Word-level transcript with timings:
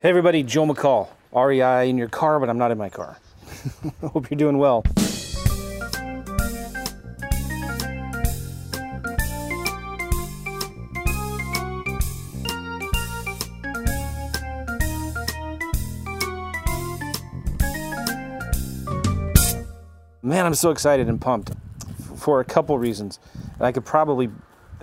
Hey 0.00 0.10
everybody, 0.10 0.44
Joe 0.44 0.64
McCall, 0.64 1.08
REI 1.32 1.90
in 1.90 1.98
your 1.98 2.06
car, 2.06 2.38
but 2.38 2.48
I'm 2.48 2.56
not 2.56 2.70
in 2.70 2.78
my 2.78 2.88
car. 2.88 3.18
Hope 4.00 4.30
you're 4.30 4.38
doing 4.38 4.56
well. 4.56 4.84
Man, 20.22 20.46
I'm 20.46 20.54
so 20.54 20.70
excited 20.70 21.08
and 21.08 21.20
pumped 21.20 21.50
for 22.18 22.38
a 22.38 22.44
couple 22.44 22.78
reasons. 22.78 23.18
I 23.58 23.72
could 23.72 23.84
probably, 23.84 24.30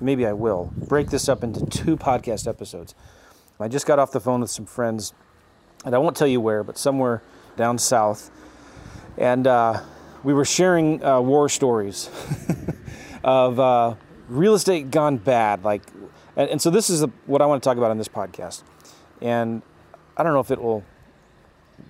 maybe 0.01 0.25
I 0.25 0.33
will, 0.33 0.73
break 0.75 1.09
this 1.09 1.29
up 1.29 1.41
into 1.41 1.65
two 1.67 1.95
podcast 1.95 2.49
episodes. 2.49 2.93
I 3.59 3.67
just 3.69 3.85
got 3.85 3.99
off 3.99 4.11
the 4.11 4.19
phone 4.19 4.41
with 4.41 4.51
some 4.51 4.65
friends, 4.65 5.13
and 5.85 5.95
I 5.95 5.97
won't 5.97 6.17
tell 6.17 6.27
you 6.27 6.41
where, 6.41 6.63
but 6.63 6.77
somewhere 6.77 7.21
down 7.55 7.77
south. 7.77 8.29
And 9.17 9.47
uh, 9.47 9.81
we 10.23 10.33
were 10.33 10.43
sharing 10.43 11.03
uh, 11.03 11.21
war 11.21 11.47
stories 11.47 12.09
of 13.23 13.59
uh, 13.59 13.95
real 14.27 14.55
estate 14.55 14.91
gone 14.91 15.17
bad. 15.17 15.63
Like, 15.63 15.83
and, 16.35 16.49
and 16.49 16.61
so 16.61 16.69
this 16.69 16.89
is 16.89 17.03
a, 17.03 17.07
what 17.27 17.41
I 17.41 17.45
want 17.45 17.63
to 17.63 17.69
talk 17.69 17.77
about 17.77 17.91
on 17.91 17.97
this 17.97 18.09
podcast. 18.09 18.63
And 19.21 19.61
I 20.17 20.23
don't 20.23 20.33
know 20.33 20.41
if 20.41 20.51
it 20.51 20.61
will 20.61 20.83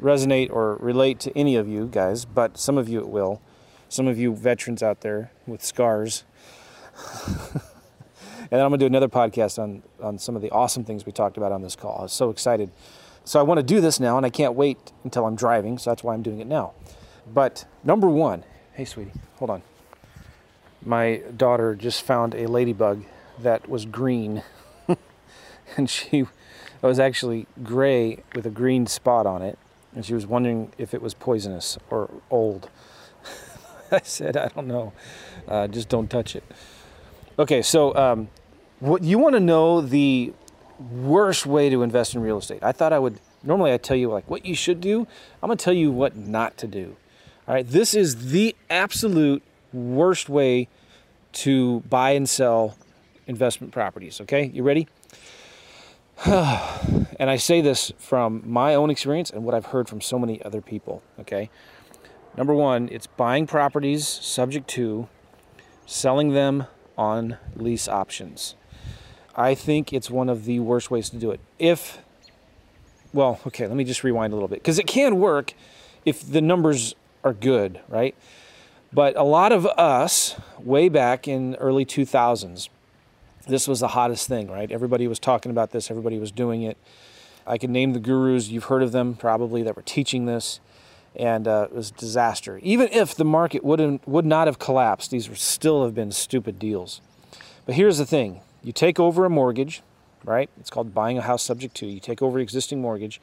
resonate 0.01 0.51
or 0.51 0.75
relate 0.75 1.20
to 1.21 1.35
any 1.37 1.55
of 1.55 1.67
you 1.67 1.87
guys, 1.87 2.25
but 2.25 2.57
some 2.57 2.77
of 2.77 2.87
you 2.87 2.99
it 2.99 3.09
will. 3.09 3.41
Some 3.89 4.07
of 4.07 4.20
you 4.20 4.35
veterans 4.35 4.84
out 4.84 5.01
there 5.01 5.31
with 5.47 5.63
scars. 5.63 6.25
and 8.52 8.52
then 8.52 8.62
I'm 8.62 8.70
going 8.70 8.80
to 8.80 8.84
do 8.84 8.88
another 8.88 9.08
podcast 9.08 9.62
on, 9.62 9.84
on 10.02 10.17
some 10.17 10.35
of 10.35 10.41
the 10.41 10.52
awesome 10.52 10.84
things 10.84 11.05
we 11.05 11.12
talked 11.12 11.38
about 11.38 11.52
on 11.52 11.62
this 11.62 11.76
call. 11.76 11.98
I 11.99 12.04
was 12.04 12.13
so 12.13 12.30
excited. 12.30 12.71
So 13.23 13.40
I 13.40 13.44
want 13.44 13.59
to 13.59 13.63
do 13.63 13.81
this 13.81 13.99
now, 13.99 14.18
and 14.18 14.26
I 14.26 14.30
can't 14.30 14.54
wait 14.54 14.91
until 15.04 15.26
I'm 15.26 15.35
driving, 15.35 15.77
so 15.77 15.90
that's 15.90 16.04
why 16.04 16.13
I'm 16.13 16.21
doing 16.21 16.40
it 16.40 16.48
now. 16.48 16.73
But 17.32 17.65
number 17.84 18.07
one, 18.07 18.43
hey, 18.74 18.85
sweetie, 18.85 19.13
hold 19.37 19.49
on. 19.49 19.63
My 20.85 21.24
daughter 21.35 21.76
just 21.76 22.04
found 22.04 22.35
a 22.35 22.48
ladybug 22.48 23.04
that 23.40 23.68
was 23.68 23.85
green, 23.85 24.43
and 25.77 25.90
she 25.90 26.26
was 26.82 26.99
actually 26.99 27.48
gray 27.63 28.24
with 28.35 28.46
a 28.46 28.52
green 28.52 28.85
spot 28.85 29.26
on 29.26 29.41
it 29.41 29.57
and 29.96 30.05
she 30.05 30.13
was 30.13 30.27
wondering 30.27 30.71
if 30.77 30.93
it 30.93 31.02
was 31.02 31.13
poisonous 31.13 31.77
or 31.90 32.09
old. 32.30 32.70
I 33.91 34.02
said, 34.04 34.35
I 34.35 34.49
don't 34.49 34.68
know. 34.68 34.91
Uh, 35.48 35.68
just 35.68 35.87
don't 35.87 36.09
touch 36.09 36.35
it. 36.35 36.43
Okay, 37.37 37.61
so 37.61 37.93
um, 37.95 38.29
what 38.79 39.03
you 39.03 39.19
want 39.19 39.33
to 39.33 39.41
know 39.41 39.81
the 39.81 40.31
worst 40.79 41.45
way 41.45 41.69
to 41.69 41.83
invest 41.83 42.15
in 42.15 42.21
real 42.21 42.37
estate? 42.37 42.59
I 42.63 42.71
thought 42.71 42.93
I 42.93 42.99
would. 42.99 43.19
Normally, 43.43 43.73
I 43.73 43.77
tell 43.77 43.97
you 43.97 44.09
like 44.09 44.29
what 44.29 44.45
you 44.45 44.55
should 44.55 44.79
do. 44.79 45.01
I'm 45.43 45.47
gonna 45.47 45.57
tell 45.57 45.73
you 45.73 45.91
what 45.91 46.15
not 46.15 46.57
to 46.59 46.67
do. 46.67 46.95
All 47.45 47.53
right, 47.53 47.67
this 47.67 47.93
is 47.93 48.31
the 48.31 48.55
absolute 48.69 49.43
worst 49.73 50.29
way 50.29 50.69
to 51.33 51.81
buy 51.81 52.11
and 52.11 52.27
sell 52.27 52.77
investment 53.27 53.73
properties. 53.73 54.21
Okay, 54.21 54.45
you 54.53 54.63
ready? 54.63 54.87
and 56.25 57.29
I 57.29 57.35
say 57.35 57.59
this 57.59 57.91
from 57.97 58.43
my 58.45 58.75
own 58.75 58.89
experience 58.89 59.29
and 59.29 59.43
what 59.43 59.53
I've 59.53 59.67
heard 59.67 59.89
from 59.89 59.99
so 59.99 60.17
many 60.17 60.41
other 60.43 60.61
people. 60.61 61.03
Okay. 61.19 61.49
Number 62.37 62.53
one, 62.53 62.87
it's 62.91 63.07
buying 63.07 63.45
properties 63.45 64.07
subject 64.07 64.69
to 64.69 65.09
selling 65.85 66.33
them 66.33 66.67
on 66.97 67.38
lease 67.56 67.88
options. 67.88 68.56
I 69.35 69.53
think 69.53 69.91
it's 69.91 70.09
one 70.09 70.29
of 70.29 70.46
the 70.46 70.59
worst 70.59 70.90
ways 70.90 71.09
to 71.09 71.18
do 71.18 71.31
it. 71.31 71.40
If, 71.59 72.00
well, 73.13 73.40
okay, 73.47 73.68
let 73.68 73.75
me 73.75 73.84
just 73.84 74.03
rewind 74.03 74.31
a 74.34 74.35
little 74.35 74.47
bit 74.47 74.59
because 74.59 74.79
it 74.79 74.88
can 74.88 75.19
work 75.19 75.53
if 76.06 76.29
the 76.29 76.41
numbers 76.41 76.96
are 77.24 77.34
good, 77.34 77.81
right? 77.90 78.16
But 78.94 79.18
a 79.18 79.24
lot 79.24 79.52
of 79.52 79.66
us, 79.66 80.40
way 80.57 80.88
back 80.88 81.28
in 81.28 81.56
early 81.56 81.86
2000s, 81.86 82.69
this 83.48 83.68
was 83.68 83.81
the 83.81 83.90
hottest 83.90 84.28
thing, 84.28 84.50
right? 84.50 84.72
Everybody 84.72 85.08
was 85.08 85.19
talking 85.19 85.52
about 85.52 85.72
this, 85.72 85.92
everybody 85.92 86.18
was 86.18 86.31
doing 86.31 86.64
it. 86.64 86.78
I 87.46 87.58
can 87.58 87.72
name 87.72 87.94
the 87.94 88.00
gurus, 88.00 88.48
you've 88.48 88.66
heard 88.66 88.81
of 88.81 88.92
them 88.92 89.16
probably, 89.16 89.64
that 89.64 89.75
were 89.75 89.81
teaching 89.81 90.25
this, 90.25 90.59
and 91.16 91.48
uh, 91.48 91.68
it 91.70 91.76
was 91.76 91.92
a 91.92 91.94
disaster. 91.94 92.59
Even 92.62 92.90
if 92.92 93.16
the 93.16 93.26
market 93.26 93.64
wouldn't, 93.64 94.08
would 94.08 94.26
not 94.26 94.48
have 94.48 94.59
collapsed, 94.59 95.12
these 95.12 95.30
would 95.30 95.38
still 95.38 95.84
have 95.84 95.96
been 95.96 96.12
stupid 96.12 96.59
deals. 96.59 97.02
But 97.66 97.76
here's 97.76 97.98
the 97.98 98.06
thing 98.06 98.42
you 98.64 98.72
take 98.72 99.00
over 99.00 99.25
a 99.25 99.30
mortgage, 99.30 99.81
right? 100.24 100.50
It's 100.59 100.70
called 100.70 100.94
buying 100.94 101.18
a 101.18 101.22
house 101.22 101.44
subject 101.44 101.75
to. 101.78 101.86
You 101.86 102.00
take 102.00 102.22
over 102.22 102.40
existing 102.40 102.81
mortgage, 102.81 103.22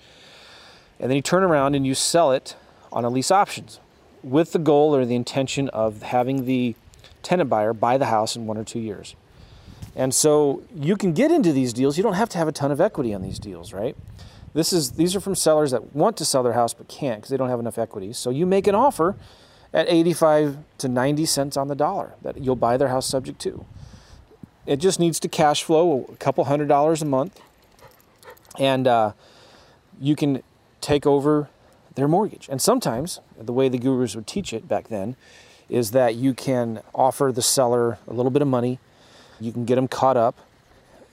and 0.99 1.11
then 1.11 1.17
you 1.17 1.23
turn 1.23 1.43
around 1.43 1.75
and 1.75 1.87
you 1.87 1.95
sell 1.95 2.33
it 2.33 2.57
on 2.93 3.05
a 3.05 3.11
lease 3.11 3.31
options 3.31 3.81
with 4.23 4.53
the 4.53 4.59
goal 4.59 4.95
or 4.95 5.05
the 5.05 5.17
intention 5.17 5.69
of 5.71 6.03
having 6.03 6.45
the 6.45 6.75
tenant 7.23 7.51
buyer 7.51 7.73
buy 7.73 7.99
the 7.99 8.07
house 8.07 8.37
in 8.37 8.47
one 8.47 8.57
or 8.57 8.65
two 8.65 8.79
years. 8.79 9.17
And 9.95 10.15
so 10.15 10.63
you 10.75 10.97
can 10.97 11.13
get 11.13 11.31
into 11.31 11.53
these 11.53 11.73
deals. 11.73 11.97
You 11.97 12.03
don't 12.03 12.15
have 12.15 12.29
to 12.31 12.39
have 12.39 12.49
a 12.49 12.53
ton 12.53 12.71
of 12.71 12.81
equity 12.81 13.13
on 13.13 13.23
these 13.23 13.39
deals, 13.39 13.73
right? 13.73 13.97
This 14.55 14.73
is 14.73 14.93
these 14.93 15.17
are 15.17 15.21
from 15.21 15.35
sellers 15.35 15.71
that 15.71 15.95
want 15.95 16.17
to 16.19 16.25
sell 16.25 16.43
their 16.43 16.53
house 16.53 16.75
but 16.75 16.89
can't 16.89 17.21
because 17.21 17.31
they 17.31 17.37
don't 17.37 17.49
have 17.49 17.61
enough 17.61 17.79
equity. 17.79 18.13
So 18.13 18.31
you 18.31 18.47
make 18.47 18.67
an 18.67 18.75
offer 18.75 19.17
at 19.73 19.89
85 19.89 20.59
to 20.79 20.89
90 20.89 21.25
cents 21.27 21.57
on 21.57 21.69
the 21.69 21.75
dollar 21.75 22.15
that 22.23 22.39
you'll 22.39 22.57
buy 22.57 22.77
their 22.77 22.89
house 22.89 23.07
subject 23.07 23.41
to. 23.41 23.65
It 24.67 24.77
just 24.77 25.01
needs 25.01 25.19
to 25.21 25.29
cash 25.29 25.63
flow 25.63 26.07
a 26.13 26.17
couple 26.17 26.45
hundred 26.45 26.69
dollars 26.69 27.03
a 27.03 27.07
month, 27.07 27.41
and 28.59 28.87
uh, 28.87 29.13
you 30.01 30.15
can 30.15 30.43
take 30.81 31.07
over 31.07 31.49
their 31.95 32.07
mortgage. 32.07 32.49
And 32.49 32.61
sometimes 32.61 33.21
the 33.39 33.53
way 33.53 33.69
the 33.69 33.79
gurus 33.79 34.15
would 34.15 34.27
teach 34.27 34.53
it 34.53 34.69
back 34.69 34.89
then 34.89 35.17
is 35.69 35.91
that 35.93 36.15
you 36.15 36.35
can 36.35 36.81
offer 36.95 37.33
the 37.33 37.43
seller 37.43 37.99
a 38.07 38.13
little 38.13 38.31
bit 38.31 38.43
of 38.43 38.49
money 38.49 38.79
you 39.43 39.53
can 39.53 39.65
get 39.65 39.75
them 39.75 39.89
caught 39.89 40.17
up, 40.17 40.37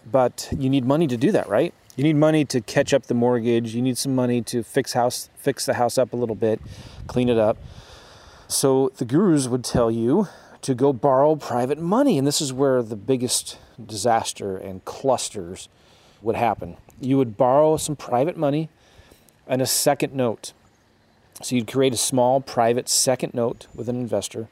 but 0.10 0.48
you 0.56 0.70
need 0.70 0.86
money 0.86 1.08
to 1.08 1.18
do 1.18 1.32
that, 1.32 1.50
right? 1.50 1.74
You 2.00 2.04
need 2.04 2.16
money 2.16 2.46
to 2.46 2.62
catch 2.62 2.94
up 2.94 3.08
the 3.08 3.14
mortgage. 3.14 3.76
You 3.76 3.82
need 3.82 3.98
some 3.98 4.16
money 4.16 4.42
to 4.44 4.64
fix 4.64 4.94
house, 4.94 5.30
fix 5.36 5.66
the 5.66 5.74
house 5.74 5.98
up 5.98 6.14
a 6.14 6.16
little 6.16 6.34
bit, 6.34 6.62
clean 7.08 7.28
it 7.28 7.38
up. 7.38 7.58
So 8.48 8.94
the 8.96 9.04
gurus 9.04 9.50
would 9.50 9.66
tell 9.66 9.92
you 9.92 10.30
to 10.62 10.74
go 10.74 10.94
borrow 10.94 11.36
private 11.36 11.78
money, 11.78 12.18
and 12.18 12.26
this 12.26 12.40
is 12.40 12.54
where 12.54 12.82
the 12.82 12.96
biggest 12.96 13.58
disaster 13.86 14.56
and 14.56 14.86
clusters 14.86 15.68
would 16.22 16.38
happen. 16.38 16.78
You 17.02 17.18
would 17.18 17.36
borrow 17.36 17.76
some 17.76 17.98
private 17.98 18.38
money 18.38 18.70
and 19.46 19.62
a 19.62 19.66
second 19.66 20.14
note. 20.14 20.54
So 21.42 21.58
you'd 21.58 21.68
create 21.68 21.94
a 21.94 21.98
small 21.98 22.40
private 22.40 22.88
second 22.88 23.34
note 23.34 23.68
with 23.76 23.90
an 23.90 23.98
investor 23.98 24.48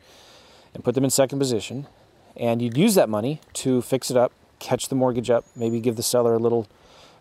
and 0.73 0.83
put 0.83 0.95
them 0.95 1.05
in 1.05 1.09
second 1.11 1.39
position 1.39 1.87
and 2.35 2.61
you'd 2.61 2.75
use 2.75 2.95
that 2.95 3.07
money 3.07 3.39
to 3.53 3.81
fix 3.81 4.11
it 4.11 4.17
up, 4.17 4.33
catch 4.59 4.89
the 4.89 4.95
mortgage 4.95 5.29
up, 5.29 5.45
maybe 5.55 5.79
give 5.79 5.95
the 5.95 6.03
seller 6.03 6.33
a 6.33 6.39
little 6.39 6.67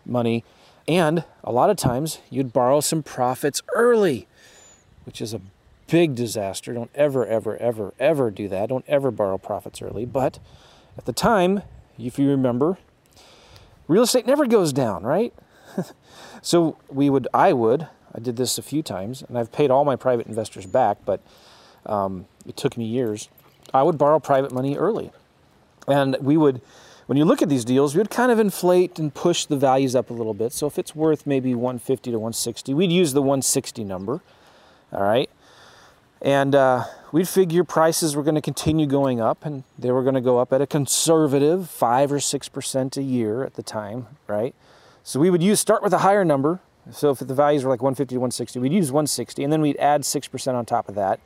money, 0.07 0.43
and 0.87 1.23
a 1.43 1.51
lot 1.51 1.69
of 1.69 1.77
times 1.77 2.19
you'd 2.29 2.53
borrow 2.53 2.79
some 2.79 3.03
profits 3.03 3.61
early, 3.75 4.27
which 5.05 5.21
is 5.21 5.33
a 5.33 5.41
big 5.87 6.15
disaster. 6.15 6.73
Don't 6.73 6.91
ever, 6.95 7.25
ever, 7.25 7.57
ever, 7.57 7.93
ever 7.99 8.31
do 8.31 8.47
that. 8.47 8.69
Don't 8.69 8.85
ever 8.87 9.11
borrow 9.11 9.37
profits 9.37 9.81
early. 9.81 10.05
But 10.05 10.39
at 10.97 11.05
the 11.05 11.13
time, 11.13 11.63
if 11.97 12.19
you 12.19 12.29
remember, 12.29 12.77
real 13.87 14.03
estate 14.03 14.25
never 14.25 14.45
goes 14.45 14.73
down, 14.73 15.03
right? 15.03 15.33
so 16.41 16.77
we 16.89 17.09
would, 17.09 17.27
I 17.33 17.53
would, 17.53 17.87
I 18.13 18.19
did 18.19 18.37
this 18.37 18.57
a 18.57 18.61
few 18.61 18.81
times, 18.81 19.21
and 19.27 19.37
I've 19.37 19.51
paid 19.51 19.71
all 19.71 19.85
my 19.85 19.95
private 19.95 20.27
investors 20.27 20.65
back, 20.65 20.97
but 21.05 21.21
um, 21.85 22.25
it 22.45 22.57
took 22.57 22.77
me 22.77 22.85
years. 22.85 23.29
I 23.73 23.83
would 23.83 23.97
borrow 23.97 24.19
private 24.19 24.51
money 24.51 24.75
early. 24.75 25.11
And 25.87 26.17
we 26.19 26.35
would, 26.35 26.61
when 27.07 27.17
you 27.17 27.23
look 27.23 27.41
at 27.41 27.49
these 27.49 27.65
deals, 27.65 27.95
we 27.95 27.99
would 27.99 28.09
kind 28.09 28.31
of 28.31 28.37
inflate 28.37 28.99
and 28.99 29.13
push 29.13 29.45
the 29.45 29.55
values 29.55 29.95
up 29.95 30.09
a 30.09 30.13
little 30.13 30.33
bit. 30.33 30.51
So 30.51 30.67
if 30.67 30.77
it's 30.77 30.93
worth 30.93 31.25
maybe 31.25 31.55
150 31.55 32.11
to 32.11 32.17
160, 32.17 32.73
we'd 32.73 32.91
use 32.91 33.13
the 33.13 33.21
160 33.21 33.83
number. 33.85 34.21
All 34.91 35.03
right. 35.03 35.29
And 36.21 36.53
uh, 36.53 36.83
we'd 37.13 37.29
figure 37.29 37.63
prices 37.63 38.15
were 38.15 38.23
going 38.23 38.35
to 38.35 38.41
continue 38.41 38.85
going 38.87 39.21
up, 39.21 39.45
and 39.45 39.63
they 39.79 39.91
were 39.91 40.03
going 40.03 40.15
to 40.15 40.21
go 40.21 40.37
up 40.39 40.51
at 40.51 40.61
a 40.61 40.67
conservative 40.67 41.69
five 41.69 42.11
or 42.11 42.19
six 42.19 42.49
percent 42.49 42.97
a 42.97 43.03
year 43.03 43.43
at 43.43 43.53
the 43.53 43.63
time, 43.63 44.07
right? 44.27 44.53
So 45.03 45.19
we 45.19 45.29
would 45.29 45.43
use 45.43 45.59
start 45.59 45.83
with 45.83 45.93
a 45.93 45.99
higher 45.99 46.25
number. 46.25 46.59
So 46.91 47.11
if 47.11 47.19
the 47.19 47.33
values 47.33 47.63
were 47.63 47.69
like 47.69 47.81
150 47.81 48.15
to 48.15 48.19
160, 48.19 48.59
we'd 48.59 48.73
use 48.73 48.91
160, 48.91 49.43
and 49.43 49.53
then 49.53 49.61
we'd 49.61 49.77
add 49.77 50.03
six 50.03 50.27
percent 50.27 50.57
on 50.57 50.65
top 50.65 50.89
of 50.89 50.95
that 50.95 51.21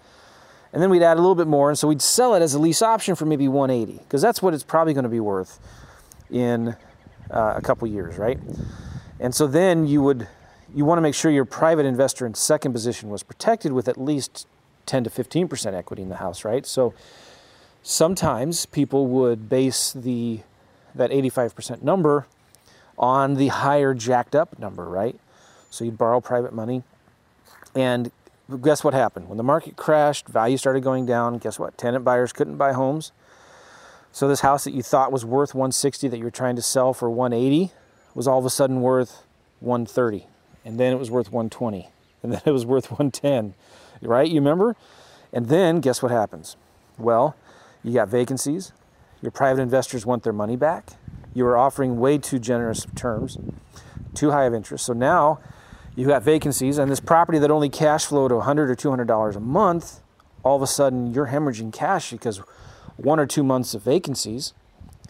and 0.74 0.82
then 0.82 0.90
we'd 0.90 1.04
add 1.04 1.18
a 1.18 1.20
little 1.20 1.36
bit 1.36 1.48
more, 1.48 1.70
and 1.70 1.78
so 1.78 1.88
we'd 1.88 2.02
sell 2.02 2.34
it 2.34 2.42
as 2.42 2.54
a 2.54 2.60
lease 2.60 2.82
option 2.82 3.16
for 3.16 3.26
maybe 3.26 3.48
180 3.48 4.00
because 4.00 4.22
that's 4.22 4.42
what 4.42 4.54
it's 4.54 4.64
probably 4.64 4.94
going 4.94 5.04
to 5.04 5.10
be 5.10 5.20
worth 5.20 5.60
in 6.32 6.76
uh, 7.30 7.54
a 7.56 7.62
couple 7.62 7.88
years, 7.88 8.18
right? 8.18 8.40
And 9.20 9.34
so 9.34 9.48
then 9.48 9.86
you 9.86 10.02
would 10.02 10.28
you 10.74 10.86
want 10.86 10.98
to 10.98 11.02
make 11.02 11.16
sure 11.16 11.32
your 11.32 11.46
private 11.46 11.86
investor 11.86 12.26
in 12.26 12.34
second 12.34 12.72
position 12.72 13.10
was 13.10 13.24
protected 13.24 13.74
with 13.74 13.90
at 13.90 14.00
least 14.00 14.48
10 14.86 15.04
to 15.04 15.10
15 15.10 15.48
percent 15.48 15.76
equity 15.76 16.02
in 16.02 16.10
the 16.10 16.18
house, 16.18 16.44
right? 16.44 16.66
So 16.66 16.94
sometimes 17.84 18.66
people 18.66 19.08
would 19.08 19.50
base 19.50 19.94
the 19.94 20.40
that 20.96 21.12
85 21.12 21.56
percent 21.56 21.84
number 21.84 22.26
on 22.98 23.36
the 23.36 23.48
higher 23.48 23.94
jacked 23.94 24.36
up 24.36 24.58
number, 24.60 24.86
right? 24.86 25.20
So 25.70 25.86
you'd 25.86 25.98
borrow 25.98 26.22
private 26.22 26.54
money. 26.54 26.84
And 27.74 28.12
guess 28.62 28.84
what 28.84 28.94
happened? 28.94 29.30
When 29.30 29.38
the 29.38 29.44
market 29.44 29.78
crashed, 29.78 30.28
value 30.28 30.58
started 30.58 30.84
going 30.84 31.06
down. 31.06 31.38
Guess 31.38 31.58
what? 31.58 31.78
Tenant 31.78 32.04
buyers 32.04 32.34
couldn't 32.34 32.58
buy 32.58 32.74
homes. 32.74 33.12
So 34.12 34.28
this 34.28 34.42
house 34.42 34.66
that 34.66 34.74
you 34.74 34.84
thought 34.84 35.12
was 35.12 35.26
worth 35.26 35.56
160 35.56 36.08
that 36.10 36.18
you 36.18 36.24
were 36.24 36.32
trying 36.32 36.56
to 36.58 36.62
sell 36.62 36.94
for 36.94 37.10
180 37.10 37.72
was 38.14 38.28
all 38.28 38.40
of 38.40 38.46
a 38.46 38.50
sudden 38.50 38.82
worth 38.82 39.24
130. 39.62 40.28
And 40.66 40.80
then 40.80 40.94
it 40.94 41.00
was 41.00 41.10
worth 41.10 41.32
120. 41.32 41.90
And 42.24 42.34
then 42.34 42.42
it 42.46 42.52
was 42.52 42.66
worth 42.66 42.92
110. 42.92 43.56
Right? 44.02 44.30
You 44.30 44.36
remember? 44.42 44.76
And 45.34 45.48
then 45.48 45.80
guess 45.80 46.04
what 46.04 46.12
happens? 46.12 46.56
Well, 46.98 47.36
you 47.84 47.94
got 47.94 48.10
vacancies. 48.10 48.74
Your 49.22 49.32
private 49.32 49.62
investors 49.62 50.06
want 50.06 50.24
their 50.24 50.34
money 50.34 50.56
back. 50.56 50.92
You 51.34 51.46
were 51.46 51.58
offering 51.58 52.00
way 52.00 52.18
too 52.18 52.40
generous 52.40 52.86
terms, 52.96 53.38
too 54.14 54.32
high 54.32 54.44
of 54.44 54.54
interest. 54.54 54.86
So 54.86 54.94
now 54.94 55.40
you've 55.96 56.08
got 56.08 56.24
vacancies, 56.24 56.78
and 56.78 56.92
this 56.92 57.00
property 57.00 57.40
that 57.40 57.50
only 57.50 57.70
cash 57.70 58.06
flowed 58.06 58.32
100 58.32 58.70
or 58.70 58.76
200 58.76 59.08
dollars 59.08 59.36
a 59.36 59.40
month, 59.40 60.02
all 60.44 60.56
of 60.56 60.62
a 60.62 60.68
sudden 60.68 61.14
you're 61.14 61.28
hemorrhaging 61.28 61.72
cash 61.72 62.12
because 62.12 62.42
one 63.04 63.20
or 63.20 63.26
two 63.26 63.44
months 63.44 63.74
of 63.74 63.82
vacancies, 63.82 64.54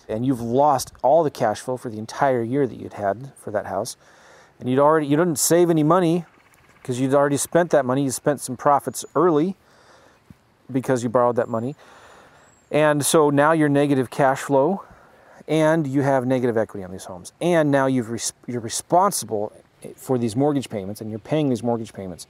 and 0.08 0.26
you've 0.26 0.42
lost 0.42 0.94
all 1.02 1.24
the 1.24 1.32
cash 1.32 1.60
flow 1.60 1.78
for 1.78 1.90
the 1.90 1.98
entire 1.98 2.44
year 2.44 2.66
that 2.68 2.80
you'd 2.80 2.94
had 2.94 3.32
for 3.38 3.52
that 3.52 3.66
house, 3.66 3.98
and 4.60 4.70
you'd 4.70 4.80
already 4.80 5.08
you 5.08 5.18
didn't 5.18 5.40
save 5.40 5.70
any 5.70 5.84
money 5.84 6.26
because 6.82 7.00
you'd 7.00 7.14
already 7.14 7.38
spent 7.38 7.70
that 7.72 7.86
money. 7.86 8.04
You 8.04 8.12
spent 8.12 8.42
some 8.42 8.58
profits 8.58 9.06
early 9.16 9.56
because 10.72 11.04
you 11.04 11.10
borrowed 11.10 11.36
that 11.36 11.50
money, 11.50 11.76
and 12.72 13.06
so 13.06 13.30
now 13.30 13.52
you're 13.52 13.70
negative 13.70 14.10
cash 14.10 14.40
flow, 14.40 14.84
and 15.48 15.86
you 15.86 16.02
have 16.02 16.26
negative 16.26 16.58
equity 16.58 16.84
on 16.84 16.92
these 16.92 17.06
homes, 17.06 17.34
and 17.42 17.72
now 17.72 17.88
you've 17.88 18.10
res- 18.10 18.34
you're 18.48 18.62
responsible 18.62 19.54
for 19.96 20.18
these 20.18 20.36
mortgage 20.36 20.70
payments, 20.70 21.02
and 21.02 21.10
you're 21.10 21.20
paying 21.20 21.50
these 21.50 21.64
mortgage 21.64 21.94
payments. 21.94 22.28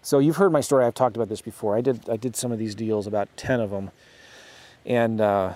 So 0.00 0.18
you've 0.20 0.36
heard 0.36 0.52
my 0.52 0.60
story. 0.60 0.84
I've 0.86 0.94
talked 0.94 1.16
about 1.16 1.28
this 1.28 1.42
before. 1.42 1.76
I 1.76 1.80
did 1.80 2.08
I 2.08 2.16
did 2.16 2.36
some 2.36 2.52
of 2.52 2.58
these 2.58 2.74
deals, 2.74 3.06
about 3.06 3.28
ten 3.36 3.60
of 3.60 3.70
them 3.70 3.90
and 4.86 5.20
uh, 5.20 5.54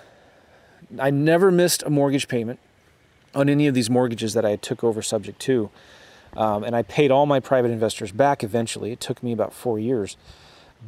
I 0.98 1.10
never 1.10 1.50
missed 1.50 1.82
a 1.84 1.90
mortgage 1.90 2.28
payment 2.28 2.58
on 3.34 3.48
any 3.48 3.66
of 3.66 3.74
these 3.74 3.88
mortgages 3.88 4.34
that 4.34 4.44
I 4.44 4.56
took 4.56 4.84
over 4.84 5.02
subject 5.02 5.40
to. 5.42 5.70
Um, 6.36 6.64
and 6.64 6.74
I 6.74 6.82
paid 6.82 7.10
all 7.10 7.26
my 7.26 7.40
private 7.40 7.70
investors 7.70 8.12
back 8.12 8.42
eventually. 8.42 8.92
It 8.92 9.00
took 9.00 9.22
me 9.22 9.32
about 9.32 9.52
four 9.52 9.78
years. 9.78 10.16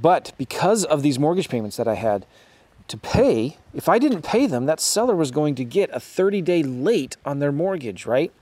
But 0.01 0.33
because 0.39 0.85
of 0.85 1.03
these 1.03 1.19
mortgage 1.19 1.49
payments 1.49 1.77
that 1.77 1.87
I 1.87 1.95
had 1.95 2.27
to 2.89 2.97
pay, 2.97 3.59
if 3.73 3.89
I 3.89 3.99
didn't 3.99 4.23
pay 4.23 4.47
them, 4.47 4.67
that 4.67 4.81
seller 4.81 5.15
was 5.15 5.31
going 5.31 5.55
to 5.57 5.65
get 5.65 5.91
a 5.93 6.01
30 6.01 6.43
day 6.43 6.63
late 6.63 7.17
on 7.25 7.39
their 7.39 7.53
mortgage, 7.53 8.07
right? 8.07 8.33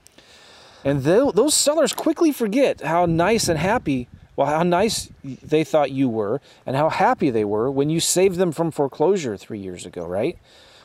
And 0.84 1.02
those 1.04 1.54
sellers 1.54 1.92
quickly 1.92 2.32
forget 2.32 2.80
how 2.80 3.06
nice 3.06 3.48
and 3.48 3.58
happy 3.58 4.08
well, 4.36 4.46
how 4.46 4.62
nice 4.62 5.10
they 5.22 5.64
thought 5.64 5.90
you 5.90 6.08
were 6.08 6.40
and 6.64 6.76
how 6.76 6.88
happy 6.88 7.30
they 7.30 7.44
were 7.44 7.70
when 7.70 7.90
you 7.90 8.00
saved 8.00 8.36
them 8.36 8.52
from 8.52 8.70
foreclosure 8.70 9.36
three 9.36 9.58
years 9.58 9.84
ago, 9.84 10.06
right? 10.06 10.38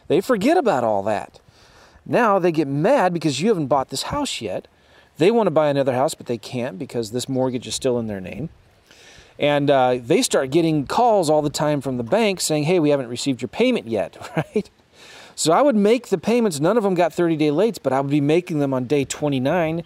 They 0.07 0.21
forget 0.21 0.57
about 0.57 0.83
all 0.83 1.03
that. 1.03 1.39
Now 2.05 2.39
they 2.39 2.51
get 2.51 2.67
mad 2.67 3.13
because 3.13 3.41
you 3.41 3.49
haven't 3.49 3.67
bought 3.67 3.89
this 3.89 4.03
house 4.03 4.41
yet. 4.41 4.67
They 5.17 5.31
want 5.31 5.47
to 5.47 5.51
buy 5.51 5.69
another 5.69 5.93
house, 5.93 6.13
but 6.13 6.27
they 6.27 6.37
can't 6.37 6.77
because 6.77 7.11
this 7.11 7.27
mortgage 7.27 7.67
is 7.67 7.75
still 7.75 7.97
in 7.99 8.07
their 8.07 8.21
name. 8.21 8.49
And 9.39 9.69
uh, 9.69 9.99
they 10.01 10.21
start 10.21 10.49
getting 10.49 10.87
calls 10.87 11.29
all 11.29 11.41
the 11.41 11.49
time 11.49 11.81
from 11.81 11.97
the 11.97 12.03
bank 12.03 12.41
saying, 12.41 12.63
hey, 12.63 12.79
we 12.79 12.89
haven't 12.89 13.07
received 13.07 13.41
your 13.41 13.49
payment 13.49 13.87
yet, 13.87 14.17
right? 14.35 14.69
So 15.35 15.53
I 15.53 15.61
would 15.61 15.75
make 15.75 16.07
the 16.07 16.17
payments. 16.17 16.59
None 16.59 16.77
of 16.77 16.83
them 16.83 16.95
got 16.95 17.13
30 17.13 17.35
day 17.35 17.49
lates, 17.49 17.77
but 17.81 17.93
I 17.93 18.01
would 18.01 18.09
be 18.09 18.21
making 18.21 18.59
them 18.59 18.73
on 18.73 18.85
day 18.85 19.05
29, 19.05 19.83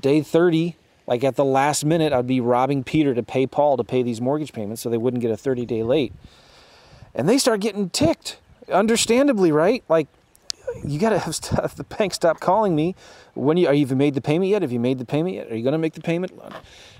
day 0.00 0.22
30, 0.22 0.76
like 1.08 1.24
at 1.24 1.36
the 1.36 1.44
last 1.44 1.86
minute, 1.86 2.12
I'd 2.12 2.26
be 2.26 2.38
robbing 2.38 2.84
Peter 2.84 3.14
to 3.14 3.22
pay 3.22 3.46
Paul 3.46 3.78
to 3.78 3.84
pay 3.84 4.02
these 4.02 4.20
mortgage 4.20 4.52
payments 4.52 4.82
so 4.82 4.90
they 4.90 4.98
wouldn't 4.98 5.22
get 5.22 5.30
a 5.30 5.38
30 5.38 5.64
day 5.64 5.82
late. 5.82 6.12
And 7.14 7.26
they 7.26 7.38
start 7.38 7.60
getting 7.60 7.88
ticked, 7.88 8.38
understandably, 8.70 9.50
right? 9.50 9.82
Like, 9.88 10.06
you 10.84 10.98
got 10.98 11.10
to 11.10 11.18
have 11.18 11.34
stuff. 11.34 11.74
the 11.74 11.84
bank 11.84 12.12
stop 12.12 12.40
calling 12.40 12.76
me. 12.76 12.94
When 13.32 13.56
you, 13.56 13.66
are 13.68 13.72
you 13.72 13.80
even 13.80 13.96
made 13.96 14.12
the 14.12 14.20
payment 14.20 14.50
yet? 14.50 14.60
Have 14.60 14.70
you 14.70 14.78
made 14.78 14.98
the 14.98 15.06
payment 15.06 15.34
yet? 15.34 15.50
Are 15.50 15.56
you 15.56 15.62
going 15.62 15.72
to 15.72 15.78
make 15.78 15.94
the 15.94 16.02
payment? 16.02 16.38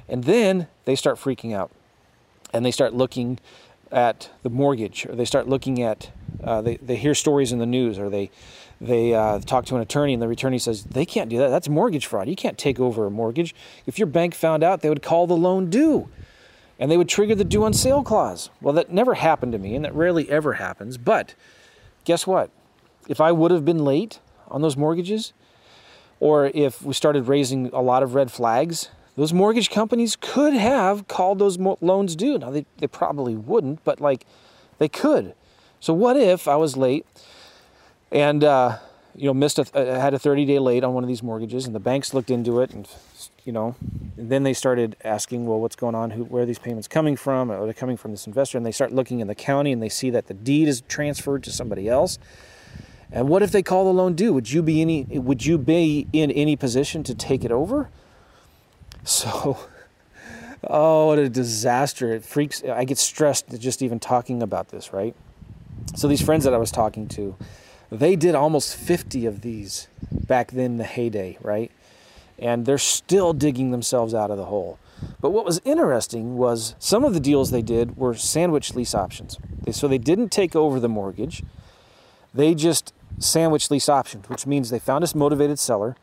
And 0.09 0.25
then 0.25 0.69
they 0.87 0.97
start 0.97 1.19
freaking 1.19 1.55
out 1.55 1.71
and 2.55 2.65
they 2.65 2.71
start 2.71 2.95
looking 2.95 3.39
at 3.93 4.31
the 4.43 4.49
mortgage 4.49 5.05
or 5.05 5.17
they 5.17 5.27
start 5.27 5.47
looking 5.51 5.83
at, 5.83 6.11
uh, 6.43 6.63
they, 6.63 6.77
they 6.77 6.97
hear 6.97 7.15
stories 7.15 7.53
in 7.53 7.59
the 7.59 7.67
news 7.67 7.99
or 7.99 8.09
they, 8.09 8.31
they 8.81 9.13
uh, 9.15 9.41
talk 9.41 9.67
to 9.67 9.77
an 9.77 9.83
attorney 9.83 10.15
and 10.15 10.23
the 10.23 10.29
attorney 10.29 10.59
says 10.59 10.85
they 10.85 11.05
can't 11.05 11.29
do 11.29 11.39
that. 11.39 11.49
That's 11.49 11.69
mortgage 11.69 12.07
fraud. 12.07 12.29
You 12.29 12.37
can't 12.37 12.57
take 12.59 12.79
over 12.79 13.07
a 13.07 13.11
mortgage. 13.11 13.55
If 13.87 13.99
your 13.99 14.07
bank 14.07 14.35
found 14.35 14.63
out 14.63 14.83
they 14.83 14.89
would 14.89 15.03
call 15.03 15.27
the 15.27 15.37
loan 15.37 15.69
due 15.69 16.09
and 16.79 16.91
they 16.91 16.97
would 16.97 17.09
trigger 17.09 17.35
the 17.35 17.45
due 17.45 17.65
on 17.65 17.73
sale 17.73 18.05
clause. 18.05 18.51
Well 18.61 18.75
that 18.75 18.91
never 18.91 19.15
happened 19.15 19.53
to 19.53 19.59
me 19.59 19.75
and 19.75 19.85
that 19.85 19.95
rarely 19.95 20.31
ever 20.31 20.55
happens 20.55 20.97
but 20.97 21.35
guess 22.05 22.27
what? 22.27 22.51
If 23.09 23.21
i 23.21 23.33
would 23.33 23.51
have 23.51 23.65
been 23.65 23.85
late 23.85 24.21
on 24.49 24.63
those 24.63 24.77
mortgages 24.77 25.33
or 26.21 26.47
if 26.47 26.83
we 26.83 26.95
started 26.95 27.27
raising 27.27 27.69
a 27.69 27.81
lot 27.81 28.03
of 28.03 28.15
red 28.15 28.31
flags 28.31 28.91
those 29.17 29.33
mortgage 29.33 29.71
companies 29.71 30.15
could 30.15 30.55
have 30.55 31.09
called 31.09 31.41
those 31.41 31.59
mo- 31.59 31.77
loans 31.81 32.15
due. 32.15 32.39
Now 32.39 32.53
they, 32.53 32.67
they 32.77 32.87
probably 32.87 33.35
wouldn't 33.35 33.83
but 33.83 34.01
like 34.01 34.25
they 34.79 34.89
could. 34.89 35.35
So 35.81 35.93
what 35.93 36.17
if 36.17 36.47
i 36.47 36.55
was 36.55 36.77
late 36.77 37.05
and 38.11 38.45
uh, 38.45 38.79
you 39.15 39.27
know 39.27 39.35
missed 39.35 39.59
a, 39.59 39.67
uh, 39.75 40.01
had 40.01 40.15
a 40.15 40.19
30 40.19 40.45
day 40.45 40.59
late 40.59 40.85
on 40.85 40.95
one 40.95 41.05
of 41.05 41.09
these 41.09 41.23
mortgages 41.23 41.67
and 41.67 41.75
the 41.75 41.81
banks 41.81 42.15
looked 42.15 42.31
into 42.31 42.61
it 42.61 42.73
and 42.73 42.89
you 43.45 43.53
know 43.53 43.75
and 44.17 44.31
then 44.31 44.43
they 44.43 44.53
started 44.53 44.97
asking 45.05 45.47
well 45.47 45.61
what's 45.61 45.77
going 45.77 45.95
on? 45.95 46.11
Who, 46.11 46.25
where 46.25 46.43
are 46.43 46.47
these 46.47 46.59
payments 46.59 46.89
coming 46.89 47.17
from? 47.17 47.51
Are 47.51 47.67
they 47.67 47.73
coming 47.73 47.97
from 47.97 48.11
this 48.11 48.27
investor? 48.27 48.59
And 48.59 48.67
they 48.67 48.73
start 48.73 48.93
looking 48.93 49.21
in 49.21 49.29
the 49.29 49.35
county 49.35 49.73
and 49.73 49.83
they 49.83 49.89
see 49.89 50.11
that 50.11 50.27
the 50.27 50.35
deed 50.35 50.69
is 50.69 50.83
transferred 50.83 51.43
to 51.45 51.53
somebody 51.53 51.89
else. 51.89 52.19
And 53.11 53.29
what 53.29 53.43
if 53.43 53.53
they 53.53 53.63
call 53.63 53.85
the 53.85 53.93
loan 53.93 54.15
due? 54.15 54.33
Would 54.35 54.51
you 54.51 54.63
be 54.63 54.81
any 54.83 55.05
would 55.05 55.47
you 55.47 55.57
be 55.57 56.07
in 56.13 56.31
any 56.31 56.57
position 56.57 57.03
to 57.05 57.15
take 57.15 57.45
it 57.45 57.53
over? 57.53 57.91
So 59.05 59.59
oh 60.65 61.07
what 61.07 61.19
a 61.19 61.29
disaster. 61.29 62.13
It 62.13 62.25
freaks 62.25 62.63
i 62.65 62.85
get 62.85 62.99
stressed 62.99 63.59
just 63.59 63.83
even 63.83 64.01
talking 64.01 64.43
about 64.43 64.69
this 64.69 64.93
right? 64.93 65.15
So 65.95 66.09
these 66.09 66.21
friends 66.21 66.45
that 66.45 66.53
i 66.53 66.59
was 66.59 66.71
talking 66.71 67.09
to 67.09 67.37
they 67.91 68.17
did 68.17 68.35
almost 68.35 68.77
50 68.77 69.27
of 69.27 69.41
these 69.41 69.89
back 70.13 70.53
then, 70.53 70.77
the 70.77 70.85
heyday, 70.85 71.39
right? 71.41 71.71
And 72.39 72.67
they're 72.67 72.79
still 72.79 73.33
digging 73.33 73.71
themselves 73.71 74.15
out 74.15 74.31
of 74.31 74.37
the 74.37 74.47
hole. 74.47 74.79
But 75.21 75.31
what 75.31 75.45
was 75.45 75.61
interesting 75.65 76.37
was 76.37 76.75
some 76.79 77.05
of 77.05 77.15
the 77.15 77.21
deals 77.21 77.51
they 77.51 77.63
did 77.63 77.97
were 77.97 78.15
sandwich 78.15 78.75
lease 78.75 78.95
options. 78.95 79.39
So 79.71 79.89
they 79.89 79.99
didn't 79.99 80.31
take 80.31 80.57
over 80.57 80.81
the 80.81 80.89
mortgage, 80.89 81.43
they 82.35 82.55
just 82.55 82.93
sandwich 83.19 83.71
lease 83.71 83.89
options, 83.89 84.29
which 84.29 84.47
means 84.47 84.71
they 84.71 84.79
found 84.79 85.05
a 85.05 85.17
motivated 85.17 85.59
seller 85.59 85.97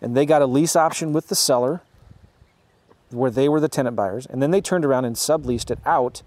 and 0.00 0.16
they 0.16 0.26
got 0.26 0.42
a 0.42 0.46
lease 0.46 0.76
option 0.76 1.12
with 1.12 1.28
the 1.28 1.34
seller 1.34 1.80
where 3.10 3.30
they 3.30 3.48
were 3.48 3.60
the 3.60 3.68
tenant 3.68 3.96
buyers. 3.96 4.26
And 4.26 4.42
then 4.42 4.50
they 4.50 4.60
turned 4.60 4.84
around 4.84 5.04
and 5.04 5.16
subleased 5.16 5.70
it 5.70 5.78
out 5.84 6.22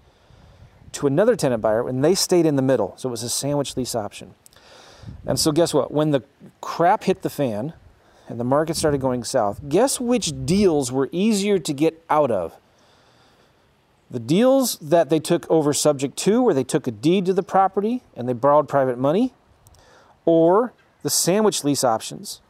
to 0.92 1.06
another 1.06 1.36
tenant 1.36 1.62
buyer 1.62 1.86
and 1.88 2.04
they 2.04 2.14
stayed 2.14 2.46
in 2.46 2.56
the 2.56 2.62
middle. 2.62 2.94
So 2.96 3.08
it 3.08 3.12
was 3.12 3.22
a 3.22 3.28
sandwich 3.28 3.76
lease 3.76 3.94
option. 3.94 4.34
And 5.26 5.38
so, 5.38 5.52
guess 5.52 5.74
what? 5.74 5.92
When 5.92 6.10
the 6.10 6.22
crap 6.60 7.04
hit 7.04 7.22
the 7.22 7.30
fan 7.30 7.74
and 8.28 8.38
the 8.38 8.44
market 8.44 8.76
started 8.76 9.00
going 9.00 9.24
south, 9.24 9.60
guess 9.68 10.00
which 10.00 10.32
deals 10.46 10.90
were 10.92 11.08
easier 11.12 11.58
to 11.58 11.72
get 11.72 12.02
out 12.08 12.30
of? 12.30 12.56
The 14.10 14.20
deals 14.20 14.76
that 14.78 15.10
they 15.10 15.20
took 15.20 15.48
over 15.50 15.74
subject 15.74 16.16
to, 16.18 16.42
where 16.42 16.54
they 16.54 16.64
took 16.64 16.86
a 16.86 16.90
deed 16.90 17.26
to 17.26 17.34
the 17.34 17.42
property 17.42 18.02
and 18.16 18.28
they 18.28 18.32
borrowed 18.32 18.68
private 18.68 18.98
money, 18.98 19.34
or 20.24 20.72
the 21.02 21.10
sandwich 21.10 21.62
lease 21.62 21.84
options, 21.84 22.40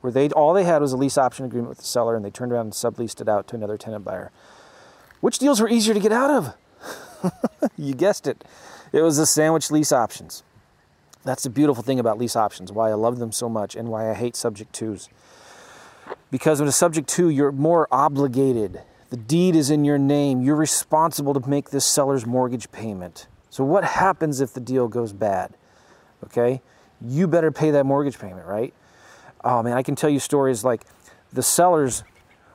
where 0.00 0.12
they 0.12 0.28
all 0.30 0.52
they 0.52 0.64
had 0.64 0.82
was 0.82 0.92
a 0.92 0.96
lease 0.96 1.18
option 1.18 1.44
agreement 1.44 1.68
with 1.68 1.78
the 1.78 1.84
seller 1.84 2.14
and 2.14 2.24
they 2.24 2.30
turned 2.30 2.52
around 2.52 2.66
and 2.66 2.72
subleased 2.72 3.20
it 3.20 3.28
out 3.28 3.48
to 3.48 3.56
another 3.56 3.76
tenant 3.76 4.04
buyer. 4.04 4.30
Which 5.20 5.38
deals 5.38 5.60
were 5.60 5.68
easier 5.68 5.94
to 5.94 6.00
get 6.00 6.12
out 6.12 6.30
of? 6.30 7.32
you 7.76 7.94
guessed 7.94 8.26
it. 8.26 8.44
It 8.92 9.02
was 9.02 9.16
the 9.16 9.26
sandwich 9.26 9.70
lease 9.70 9.90
options. 9.90 10.44
That's 11.24 11.42
the 11.42 11.50
beautiful 11.50 11.82
thing 11.82 11.98
about 11.98 12.18
lease 12.18 12.36
options, 12.36 12.70
why 12.70 12.90
I 12.90 12.94
love 12.94 13.18
them 13.18 13.32
so 13.32 13.48
much 13.48 13.74
and 13.74 13.88
why 13.88 14.10
I 14.10 14.14
hate 14.14 14.36
subject 14.36 14.72
twos. 14.72 15.08
Because 16.30 16.60
in 16.60 16.68
a 16.68 16.72
subject 16.72 17.08
two, 17.08 17.30
you're 17.30 17.52
more 17.52 17.88
obligated. 17.90 18.82
The 19.10 19.16
deed 19.16 19.56
is 19.56 19.70
in 19.70 19.84
your 19.84 19.98
name. 19.98 20.42
You're 20.42 20.56
responsible 20.56 21.32
to 21.34 21.48
make 21.48 21.70
this 21.70 21.84
seller's 21.84 22.26
mortgage 22.26 22.70
payment. 22.72 23.26
So, 23.48 23.64
what 23.64 23.84
happens 23.84 24.40
if 24.40 24.52
the 24.52 24.60
deal 24.60 24.88
goes 24.88 25.12
bad? 25.12 25.54
Okay? 26.24 26.60
You 27.00 27.26
better 27.26 27.52
pay 27.52 27.70
that 27.70 27.86
mortgage 27.86 28.18
payment, 28.18 28.46
right? 28.46 28.74
Oh 29.42 29.62
man, 29.62 29.74
I 29.74 29.82
can 29.82 29.94
tell 29.94 30.10
you 30.10 30.18
stories 30.18 30.64
like 30.64 30.82
the 31.32 31.42
sellers 31.42 32.02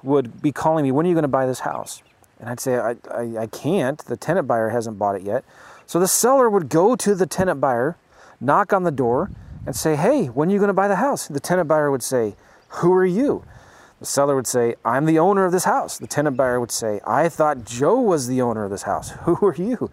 would 0.03 0.41
be 0.41 0.51
calling 0.51 0.83
me, 0.83 0.91
When 0.91 1.05
are 1.05 1.09
you 1.09 1.15
going 1.15 1.23
to 1.23 1.27
buy 1.27 1.45
this 1.45 1.61
house? 1.61 2.03
And 2.39 2.49
I'd 2.49 2.59
say, 2.59 2.77
I, 2.77 2.95
I, 3.11 3.37
I 3.39 3.47
can't. 3.47 3.99
The 3.99 4.15
tenant 4.15 4.47
buyer 4.47 4.69
hasn't 4.69 4.97
bought 4.97 5.15
it 5.15 5.23
yet. 5.23 5.43
So 5.85 5.99
the 5.99 6.07
seller 6.07 6.49
would 6.49 6.69
go 6.69 6.95
to 6.95 7.15
the 7.15 7.25
tenant 7.25 7.59
buyer 7.59 7.97
knock 8.39 8.73
on 8.73 8.83
the 8.83 8.91
door 8.91 9.31
and 9.65 9.75
say, 9.75 9.95
Hey, 9.95 10.27
when 10.27 10.49
are 10.49 10.51
you 10.51 10.57
going 10.59 10.69
to 10.69 10.73
buy 10.73 10.87
the 10.87 10.97
house? 10.97 11.27
The 11.27 11.39
tenant 11.39 11.67
buyer 11.67 11.91
would 11.91 12.03
say, 12.03 12.35
Who 12.69 12.93
are 12.93 13.05
you? 13.05 13.43
The 13.99 14.05
seller 14.05 14.35
would 14.35 14.47
say, 14.47 14.75
I'm 14.85 15.05
the 15.05 15.19
owner 15.19 15.45
of 15.45 15.51
this 15.51 15.65
house. 15.65 15.97
The 15.97 16.07
tenant 16.07 16.37
buyer 16.37 16.59
would 16.59 16.71
say, 16.71 17.01
I 17.05 17.27
thought 17.27 17.65
Joe 17.65 17.99
was 17.99 18.27
the 18.27 18.41
owner 18.41 18.63
of 18.63 18.71
this 18.71 18.83
house. 18.83 19.09
Who 19.23 19.35
are 19.45 19.55
you? 19.55 19.91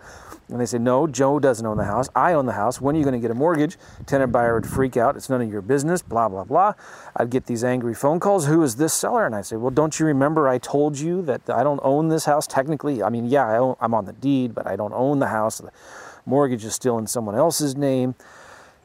And 0.48 0.60
they 0.60 0.66
say, 0.66 0.78
No, 0.78 1.06
Joe 1.06 1.38
doesn't 1.40 1.66
own 1.66 1.76
the 1.76 1.84
house. 1.84 2.08
I 2.14 2.32
own 2.32 2.46
the 2.46 2.52
house. 2.52 2.80
When 2.80 2.94
are 2.94 2.98
you 2.98 3.04
going 3.04 3.14
to 3.14 3.20
get 3.20 3.30
a 3.30 3.34
mortgage? 3.34 3.76
Tenant 4.06 4.30
buyer 4.30 4.54
would 4.54 4.66
freak 4.66 4.96
out. 4.96 5.16
It's 5.16 5.28
none 5.28 5.42
of 5.42 5.50
your 5.50 5.62
business, 5.62 6.02
blah, 6.02 6.28
blah, 6.28 6.44
blah. 6.44 6.74
I'd 7.16 7.30
get 7.30 7.46
these 7.46 7.64
angry 7.64 7.94
phone 7.94 8.20
calls. 8.20 8.46
Who 8.46 8.62
is 8.62 8.76
this 8.76 8.94
seller? 8.94 9.26
And 9.26 9.34
I'd 9.34 9.46
say, 9.46 9.56
Well, 9.56 9.70
don't 9.70 9.98
you 9.98 10.06
remember 10.06 10.48
I 10.48 10.58
told 10.58 10.98
you 10.98 11.22
that 11.22 11.50
I 11.50 11.62
don't 11.62 11.80
own 11.82 12.08
this 12.08 12.26
house 12.26 12.46
technically? 12.46 13.02
I 13.02 13.10
mean, 13.10 13.26
yeah, 13.26 13.46
I 13.46 13.58
own, 13.58 13.76
I'm 13.80 13.94
on 13.94 14.04
the 14.04 14.12
deed, 14.12 14.54
but 14.54 14.66
I 14.66 14.76
don't 14.76 14.92
own 14.92 15.18
the 15.18 15.28
house. 15.28 15.58
The 15.58 15.72
mortgage 16.24 16.64
is 16.64 16.74
still 16.74 16.98
in 16.98 17.06
someone 17.06 17.34
else's 17.34 17.76
name 17.76 18.14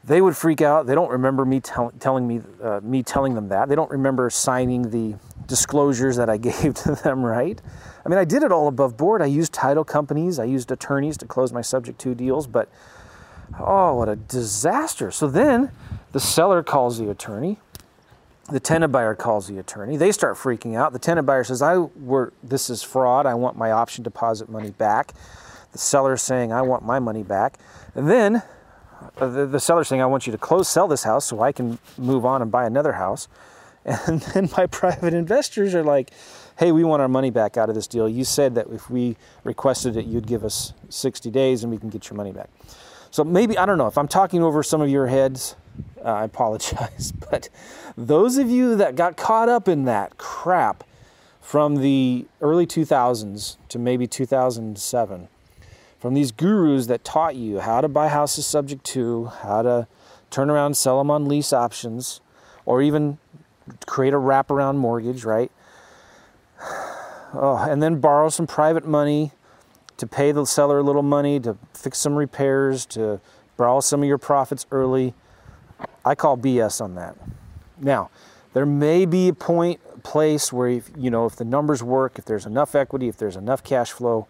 they 0.04 0.20
would 0.20 0.36
freak 0.36 0.60
out. 0.60 0.86
They 0.86 0.94
don't 0.94 1.10
remember 1.10 1.44
me 1.44 1.60
tell, 1.60 1.92
telling 2.00 2.26
me 2.26 2.40
uh, 2.60 2.80
me 2.82 3.02
telling 3.02 3.34
them 3.34 3.48
that. 3.48 3.68
They 3.68 3.74
don't 3.74 3.90
remember 3.90 4.30
signing 4.30 4.90
the 4.90 5.14
disclosures 5.52 6.16
that 6.16 6.30
I 6.30 6.36
gave 6.48 6.72
to 6.74 6.94
them. 6.94 7.22
Right? 7.22 7.60
I 8.04 8.08
mean, 8.08 8.18
I 8.18 8.24
did 8.24 8.42
it 8.42 8.50
all 8.50 8.68
above 8.68 8.96
board. 8.96 9.20
I 9.20 9.26
used 9.26 9.52
title 9.52 9.84
companies. 9.84 10.38
I 10.38 10.44
used 10.44 10.72
attorneys 10.72 11.18
to 11.18 11.26
close 11.26 11.52
my 11.52 11.60
subject 11.60 12.00
to 12.00 12.14
deals. 12.14 12.46
But 12.46 12.70
oh, 13.60 13.96
what 13.96 14.08
a 14.08 14.16
disaster! 14.16 15.10
So 15.10 15.28
then 15.28 15.70
the 16.12 16.20
seller 16.20 16.62
calls 16.62 16.98
the 16.98 17.10
attorney. 17.10 17.58
The 18.50 18.60
tenant 18.60 18.92
buyer 18.92 19.14
calls 19.14 19.46
the 19.46 19.58
attorney. 19.58 19.96
They 19.98 20.10
start 20.10 20.36
freaking 20.36 20.74
out. 20.74 20.94
The 20.94 20.98
tenant 20.98 21.26
buyer 21.26 21.44
says, 21.44 21.60
"I 21.60 21.76
were 21.76 22.32
this 22.42 22.70
is 22.70 22.82
fraud. 22.82 23.26
I 23.26 23.34
want 23.34 23.56
my 23.56 23.70
option 23.70 24.02
deposit 24.02 24.48
money 24.48 24.70
back." 24.70 25.12
The 25.72 25.78
seller 25.78 26.16
saying, 26.16 26.50
"I 26.50 26.62
want 26.62 26.82
my 26.82 26.98
money 26.98 27.22
back." 27.22 27.58
And 27.94 28.08
then 28.08 28.42
uh, 29.18 29.26
the, 29.26 29.46
the 29.46 29.60
seller's 29.60 29.88
saying, 29.88 30.00
I 30.00 30.06
want 30.06 30.26
you 30.26 30.32
to 30.32 30.38
close 30.38 30.68
sell 30.68 30.88
this 30.88 31.02
house 31.02 31.26
so 31.26 31.40
I 31.40 31.52
can 31.52 31.78
move 31.98 32.24
on 32.24 32.42
and 32.42 32.50
buy 32.50 32.66
another 32.66 32.92
house. 32.92 33.28
And 34.06 34.20
then 34.20 34.48
my 34.56 34.66
private 34.66 35.12
investors 35.14 35.74
are 35.74 35.82
like, 35.82 36.10
hey, 36.58 36.72
we 36.72 36.84
want 36.84 37.02
our 37.02 37.08
money 37.08 37.30
back 37.30 37.56
out 37.56 37.68
of 37.68 37.74
this 37.74 37.86
deal. 37.86 38.08
You 38.08 38.24
said 38.24 38.54
that 38.54 38.68
if 38.68 38.88
we 38.88 39.16
requested 39.44 39.96
it, 39.96 40.06
you'd 40.06 40.26
give 40.26 40.44
us 40.44 40.72
60 40.88 41.30
days 41.30 41.62
and 41.64 41.72
we 41.72 41.78
can 41.78 41.88
get 41.88 42.08
your 42.08 42.16
money 42.16 42.32
back. 42.32 42.48
So 43.10 43.24
maybe, 43.24 43.58
I 43.58 43.66
don't 43.66 43.78
know, 43.78 43.88
if 43.88 43.98
I'm 43.98 44.08
talking 44.08 44.42
over 44.42 44.62
some 44.62 44.80
of 44.80 44.88
your 44.88 45.08
heads, 45.08 45.56
uh, 46.04 46.08
I 46.08 46.24
apologize. 46.24 47.12
But 47.30 47.48
those 47.96 48.36
of 48.36 48.50
you 48.50 48.76
that 48.76 48.94
got 48.94 49.16
caught 49.16 49.48
up 49.48 49.66
in 49.66 49.84
that 49.84 50.18
crap 50.18 50.84
from 51.40 51.76
the 51.76 52.26
early 52.40 52.66
2000s 52.66 53.56
to 53.68 53.78
maybe 53.78 54.06
2007, 54.06 55.28
from 55.98 56.14
these 56.14 56.30
gurus 56.32 56.86
that 56.86 57.04
taught 57.04 57.36
you 57.36 57.60
how 57.60 57.80
to 57.80 57.88
buy 57.88 58.08
houses 58.08 58.46
subject 58.46 58.84
to, 58.84 59.26
how 59.26 59.62
to 59.62 59.86
turn 60.30 60.50
around 60.50 60.76
sell 60.76 60.98
them 60.98 61.10
on 61.10 61.26
lease 61.26 61.52
options, 61.52 62.20
or 62.64 62.82
even 62.82 63.18
create 63.86 64.12
a 64.12 64.18
wraparound 64.18 64.76
mortgage, 64.76 65.24
right? 65.24 65.50
Oh, 67.34 67.56
and 67.68 67.82
then 67.82 68.00
borrow 68.00 68.28
some 68.28 68.46
private 68.46 68.86
money 68.86 69.32
to 69.96 70.06
pay 70.06 70.32
the 70.32 70.44
seller 70.44 70.80
a 70.80 70.82
little 70.82 71.02
money 71.02 71.40
to 71.40 71.56
fix 71.74 71.98
some 71.98 72.14
repairs, 72.14 72.84
to 72.86 73.20
borrow 73.56 73.80
some 73.80 74.02
of 74.02 74.08
your 74.08 74.18
profits 74.18 74.66
early. 74.70 75.14
I 76.04 76.14
call 76.14 76.36
BS 76.36 76.80
on 76.80 76.94
that. 76.96 77.16
Now, 77.78 78.10
there 78.52 78.66
may 78.66 79.06
be 79.06 79.28
a 79.28 79.32
point, 79.32 79.80
place 80.02 80.52
where 80.52 80.68
if, 80.68 80.90
you 80.96 81.10
know 81.10 81.26
if 81.26 81.36
the 81.36 81.44
numbers 81.44 81.82
work, 81.82 82.18
if 82.18 82.24
there's 82.24 82.44
enough 82.44 82.74
equity, 82.74 83.08
if 83.08 83.16
there's 83.16 83.36
enough 83.36 83.62
cash 83.62 83.92
flow, 83.92 84.26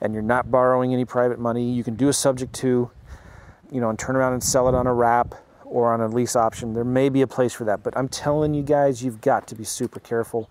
and 0.00 0.12
you're 0.12 0.22
not 0.22 0.50
borrowing 0.50 0.92
any 0.92 1.04
private 1.04 1.38
money, 1.38 1.72
you 1.72 1.82
can 1.82 1.94
do 1.94 2.08
a 2.08 2.12
subject 2.12 2.52
to, 2.52 2.90
you 3.70 3.80
know, 3.80 3.88
and 3.88 3.98
turn 3.98 4.16
around 4.16 4.34
and 4.34 4.42
sell 4.42 4.68
it 4.68 4.74
on 4.74 4.86
a 4.86 4.92
wrap 4.92 5.34
or 5.64 5.92
on 5.92 6.00
a 6.00 6.08
lease 6.08 6.36
option. 6.36 6.72
There 6.72 6.84
may 6.84 7.08
be 7.08 7.22
a 7.22 7.26
place 7.26 7.52
for 7.52 7.64
that, 7.64 7.82
but 7.82 7.96
I'm 7.96 8.08
telling 8.08 8.54
you 8.54 8.62
guys, 8.62 9.02
you've 9.02 9.20
got 9.20 9.46
to 9.48 9.54
be 9.54 9.64
super 9.64 10.00
careful. 10.00 10.50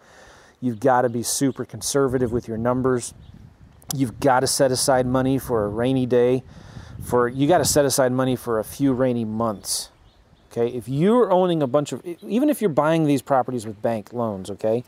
You've 0.62 0.80
got 0.80 1.02
to 1.02 1.10
be 1.10 1.24
super 1.24 1.66
conservative 1.66 2.32
with 2.32 2.48
your 2.48 2.58
numbers. 2.58 3.14
You've 3.96 4.20
got 4.20 4.42
to 4.42 4.48
set 4.48 4.72
aside 4.72 5.06
money 5.06 5.38
for 5.38 5.66
a 5.66 5.70
rainy 5.70 6.06
day. 6.06 6.44
For 7.04 7.28
you 7.28 7.48
got 7.48 7.58
to 7.58 7.66
set 7.66 7.86
aside 7.86 8.12
money 8.12 8.36
for 8.36 8.60
a 8.60 8.64
few 8.64 8.94
rainy 8.94 9.26
months. 9.26 9.90
Okay? 10.52 10.68
If 10.68 10.88
you're 10.88 11.32
owning 11.32 11.62
a 11.62 11.68
bunch 11.68 11.92
of 11.92 12.06
even 12.06 12.50
if 12.50 12.62
you're 12.62 12.70
buying 12.70 13.06
these 13.06 13.22
properties 13.22 13.66
with 13.66 13.82
bank 13.82 14.14
loans, 14.14 14.50
okay? 14.52 14.84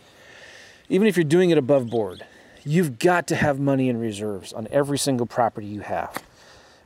Even 0.88 1.08
if 1.08 1.18
you're 1.18 1.24
doing 1.24 1.50
it 1.50 1.58
above 1.58 1.88
board, 1.88 2.24
You've 2.68 2.98
got 2.98 3.28
to 3.28 3.36
have 3.36 3.60
money 3.60 3.90
in 3.90 4.00
reserves 4.00 4.52
on 4.52 4.68
every 4.72 4.98
single 4.98 5.28
property 5.28 5.68
you 5.68 5.82
have, 5.82 6.24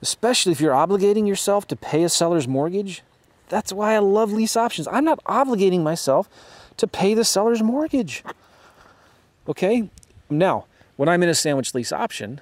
especially 0.02 0.52
if 0.52 0.60
you're 0.60 0.74
obligating 0.74 1.26
yourself 1.26 1.66
to 1.68 1.78
pay 1.78 2.04
a 2.04 2.10
seller's 2.10 2.50
mortgage. 2.50 3.02
That's 3.50 3.74
why 3.74 3.96
I 3.96 4.00
love 4.00 4.32
lease 4.32 4.56
options. 4.56 4.88
I'm 4.88 5.04
not 5.04 5.24
obligating 5.26 5.82
myself 5.82 6.30
to 6.78 6.88
pay 6.88 7.14
the 7.14 7.26
seller's 7.26 7.62
mortgage. 7.62 8.24
Okay? 9.48 9.90
Now, 10.30 10.66
when 10.96 11.10
I'm 11.10 11.24
in 11.24 11.30
a 11.30 11.36
sandwich 11.36 11.74
lease 11.74 11.92
option, 11.92 12.42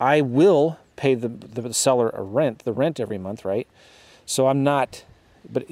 I 0.00 0.20
will 0.20 0.78
pay 0.96 1.14
the, 1.14 1.28
the 1.28 1.72
seller 1.72 2.10
a 2.10 2.22
rent, 2.22 2.60
the 2.60 2.72
rent 2.72 2.98
every 2.98 3.18
month, 3.18 3.44
right? 3.44 3.68
So 4.26 4.48
I'm 4.48 4.64
not, 4.64 5.04
but 5.50 5.66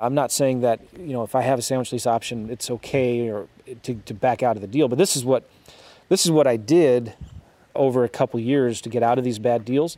I'm 0.00 0.14
not 0.14 0.32
saying 0.32 0.60
that, 0.62 0.80
you 0.98 1.12
know, 1.12 1.22
if 1.22 1.34
I 1.34 1.42
have 1.42 1.58
a 1.58 1.62
sandwich 1.62 1.92
lease 1.92 2.06
option, 2.06 2.50
it's 2.50 2.70
okay 2.70 3.28
or 3.28 3.48
to, 3.82 3.94
to 3.94 4.14
back 4.14 4.42
out 4.42 4.56
of 4.56 4.62
the 4.62 4.68
deal. 4.68 4.88
But 4.88 4.98
this 4.98 5.16
is 5.16 5.24
what 5.24 5.48
this 6.08 6.26
is 6.26 6.30
what 6.30 6.46
I 6.46 6.56
did 6.56 7.14
over 7.74 8.04
a 8.04 8.08
couple 8.08 8.38
years 8.38 8.80
to 8.82 8.88
get 8.88 9.02
out 9.02 9.16
of 9.16 9.24
these 9.24 9.38
bad 9.38 9.64
deals. 9.64 9.96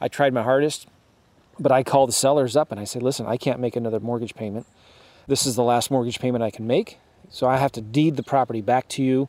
I 0.00 0.08
tried 0.08 0.32
my 0.32 0.42
hardest, 0.42 0.86
but 1.60 1.70
I 1.70 1.82
call 1.82 2.06
the 2.06 2.12
sellers 2.12 2.56
up 2.56 2.72
and 2.72 2.80
I 2.80 2.84
say, 2.84 2.98
listen, 2.98 3.26
I 3.26 3.36
can't 3.36 3.60
make 3.60 3.76
another 3.76 4.00
mortgage 4.00 4.34
payment. 4.34 4.66
This 5.26 5.46
is 5.46 5.54
the 5.54 5.62
last 5.62 5.90
mortgage 5.90 6.18
payment 6.18 6.42
I 6.42 6.50
can 6.50 6.66
make. 6.66 6.98
So 7.28 7.46
I 7.46 7.58
have 7.58 7.70
to 7.72 7.80
deed 7.80 8.16
the 8.16 8.22
property 8.22 8.62
back 8.62 8.88
to 8.88 9.02
you. 9.02 9.28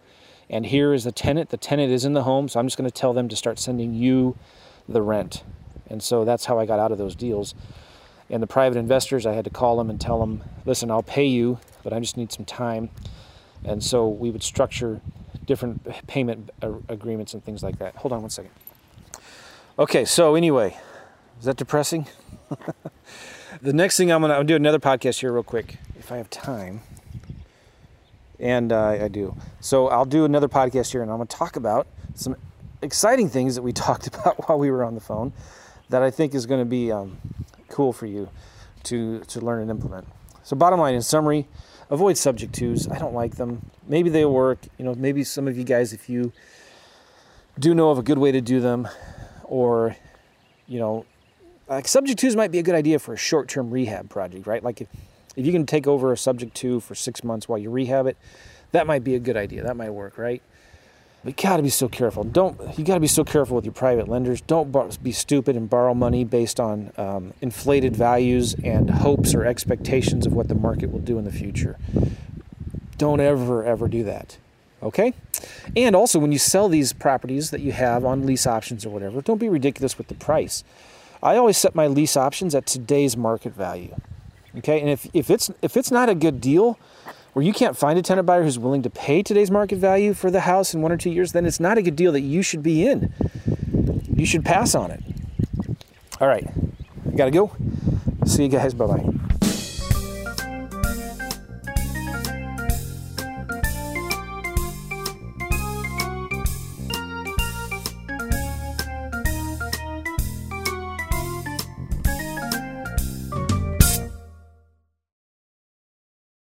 And 0.49 0.65
here 0.65 0.93
is 0.93 1.03
the 1.03 1.11
tenant. 1.11 1.49
The 1.49 1.57
tenant 1.57 1.91
is 1.91 2.05
in 2.05 2.13
the 2.13 2.23
home. 2.23 2.47
So 2.47 2.59
I'm 2.59 2.65
just 2.65 2.77
going 2.77 2.89
to 2.89 2.93
tell 2.93 3.13
them 3.13 3.29
to 3.29 3.35
start 3.35 3.59
sending 3.59 3.93
you 3.93 4.37
the 4.87 5.01
rent. 5.01 5.43
And 5.89 6.01
so 6.01 6.25
that's 6.25 6.45
how 6.45 6.57
I 6.57 6.65
got 6.65 6.79
out 6.79 6.91
of 6.91 6.97
those 6.97 7.15
deals. 7.15 7.53
And 8.29 8.41
the 8.41 8.47
private 8.47 8.77
investors, 8.77 9.25
I 9.25 9.33
had 9.33 9.43
to 9.43 9.49
call 9.49 9.77
them 9.77 9.89
and 9.89 9.99
tell 9.99 10.19
them, 10.19 10.41
listen, 10.65 10.89
I'll 10.89 11.03
pay 11.03 11.25
you, 11.25 11.59
but 11.83 11.91
I 11.91 11.99
just 11.99 12.15
need 12.15 12.31
some 12.31 12.45
time. 12.45 12.89
And 13.63 13.83
so 13.83 14.07
we 14.07 14.31
would 14.31 14.41
structure 14.41 15.01
different 15.45 15.85
payment 16.07 16.49
agreements 16.87 17.33
and 17.33 17.43
things 17.43 17.61
like 17.61 17.79
that. 17.79 17.95
Hold 17.97 18.13
on 18.13 18.21
one 18.21 18.29
second. 18.29 18.51
Okay, 19.77 20.05
so 20.05 20.35
anyway, 20.35 20.77
is 21.41 21.45
that 21.45 21.57
depressing? 21.57 22.05
the 23.61 23.73
next 23.73 23.97
thing 23.97 24.11
I'm 24.11 24.21
gonna 24.21 24.43
do 24.43 24.55
another 24.55 24.77
podcast 24.77 25.19
here 25.19 25.33
real 25.33 25.41
quick 25.41 25.77
if 25.97 26.11
I 26.11 26.17
have 26.17 26.29
time, 26.29 26.81
and 28.39 28.71
uh, 28.71 28.99
I 29.01 29.07
do. 29.07 29.35
So 29.59 29.87
I'll 29.87 30.05
do 30.05 30.23
another 30.23 30.47
podcast 30.47 30.91
here, 30.91 31.01
and 31.01 31.09
I'm 31.09 31.17
gonna 31.17 31.25
talk 31.25 31.55
about 31.55 31.87
some 32.13 32.35
exciting 32.83 33.27
things 33.27 33.55
that 33.55 33.63
we 33.63 33.73
talked 33.87 34.05
about 34.05 34.47
while 34.47 34.59
we 34.59 34.69
were 34.69 34.83
on 34.83 34.93
the 34.93 35.01
phone 35.01 35.33
that 35.89 36.03
I 36.03 36.11
think 36.11 36.35
is 36.35 36.45
to 36.45 36.63
be 36.63 36.91
um, 36.91 37.17
cool 37.69 37.91
for 37.91 38.05
you 38.05 38.29
to 38.83 39.21
to 39.21 39.41
learn 39.41 39.63
and 39.63 39.71
implement. 39.71 40.07
So 40.43 40.55
bottom 40.55 40.79
line, 40.79 40.93
in 40.93 41.01
summary 41.01 41.47
avoid 41.89 42.17
subject 42.17 42.53
twos. 42.53 42.87
I 42.87 42.99
don't 42.99 43.13
like 43.13 43.35
them. 43.35 43.69
Maybe 43.87 44.09
they'll 44.09 44.31
work. 44.31 44.59
You 44.77 44.85
know, 44.85 44.95
maybe 44.95 45.23
some 45.23 45.47
of 45.47 45.57
you 45.57 45.65
guys, 45.65 45.91
if 45.91 46.07
you 46.07 46.31
do 47.59 47.75
know 47.75 47.89
of 47.89 47.97
a 47.97 48.03
good 48.03 48.19
way 48.19 48.31
to 48.31 48.41
do 48.41 48.61
them, 48.61 48.87
or 49.43 49.97
you 50.67 50.79
know, 50.79 51.05
like 51.75 51.87
subject 51.87 52.19
twos 52.19 52.35
might 52.35 52.51
be 52.51 52.59
a 52.59 52.63
good 52.63 52.75
idea 52.75 52.99
for 52.99 53.13
a 53.13 53.17
short-term 53.17 53.71
rehab 53.71 54.09
project, 54.09 54.45
right? 54.45 54.63
Like 54.63 54.81
if 54.81 54.87
if 55.35 55.45
you 55.45 55.53
can 55.53 55.65
take 55.65 55.87
over 55.87 56.11
a 56.11 56.17
subject 56.17 56.53
two 56.53 56.81
for 56.81 56.93
six 56.93 57.23
months 57.23 57.47
while 57.47 57.57
you 57.57 57.69
rehab 57.69 58.05
it, 58.05 58.17
that 58.73 58.85
might 58.85 59.03
be 59.03 59.15
a 59.15 59.19
good 59.19 59.37
idea. 59.37 59.63
That 59.63 59.77
might 59.77 59.91
work, 59.91 60.17
right? 60.17 60.41
But 61.23 61.41
you 61.41 61.49
gotta 61.49 61.63
be 61.63 61.69
so 61.69 61.87
careful. 61.87 62.23
Don't 62.23 62.77
you 62.77 62.83
gotta 62.83 62.99
be 62.99 63.07
so 63.07 63.23
careful 63.23 63.55
with 63.55 63.63
your 63.63 63.73
private 63.73 64.07
lenders. 64.07 64.41
Don't 64.41 64.71
be 65.01 65.11
stupid 65.11 65.55
and 65.55 65.69
borrow 65.69 65.93
money 65.93 66.25
based 66.25 66.59
on 66.59 66.91
um, 66.97 67.33
inflated 67.41 67.95
values 67.95 68.55
and 68.63 68.89
hopes 68.89 69.33
or 69.33 69.45
expectations 69.45 70.25
of 70.25 70.33
what 70.33 70.49
the 70.49 70.55
market 70.55 70.91
will 70.91 70.99
do 70.99 71.17
in 71.17 71.23
the 71.23 71.31
future. 71.31 71.77
Don't 72.97 73.21
ever 73.21 73.63
ever 73.63 73.87
do 73.87 74.03
that. 74.03 74.37
Okay? 74.83 75.13
And 75.75 75.95
also, 75.95 76.17
when 76.17 76.31
you 76.31 76.39
sell 76.39 76.67
these 76.67 76.91
properties 76.91 77.51
that 77.51 77.61
you 77.61 77.71
have 77.71 78.03
on 78.03 78.25
lease 78.25 78.47
options 78.47 78.85
or 78.85 78.89
whatever, 78.89 79.21
don't 79.21 79.37
be 79.37 79.47
ridiculous 79.47 79.97
with 79.97 80.07
the 80.07 80.15
price. 80.15 80.63
I 81.23 81.37
always 81.37 81.57
set 81.57 81.75
my 81.75 81.87
lease 81.87 82.17
options 82.17 82.55
at 82.55 82.65
today's 82.65 83.15
market 83.15 83.53
value. 83.53 83.95
Okay? 84.57 84.79
And 84.79 84.89
if, 84.89 85.07
if 85.13 85.29
it's 85.29 85.51
if 85.61 85.77
it's 85.77 85.91
not 85.91 86.09
a 86.09 86.15
good 86.15 86.41
deal, 86.41 86.77
where 87.33 87.45
you 87.45 87.53
can't 87.53 87.77
find 87.77 87.97
a 87.97 88.01
tenant 88.01 88.25
buyer 88.25 88.43
who's 88.43 88.59
willing 88.59 88.81
to 88.81 88.89
pay 88.89 89.23
today's 89.23 89.51
market 89.51 89.77
value 89.77 90.13
for 90.13 90.29
the 90.29 90.41
house 90.41 90.73
in 90.73 90.81
one 90.81 90.91
or 90.91 90.97
two 90.97 91.09
years, 91.09 91.31
then 91.31 91.45
it's 91.45 91.59
not 91.59 91.77
a 91.77 91.81
good 91.81 91.95
deal 91.95 92.11
that 92.11 92.21
you 92.21 92.41
should 92.41 92.63
be 92.63 92.85
in. 92.85 93.13
You 94.13 94.25
should 94.25 94.43
pass 94.43 94.75
on 94.75 94.91
it. 94.91 95.03
All 96.19 96.27
right, 96.27 96.47
gotta 97.15 97.31
go. 97.31 97.55
See 98.25 98.43
you 98.43 98.49
guys. 98.49 98.73
Bye 98.73 98.85
bye. 98.85 99.30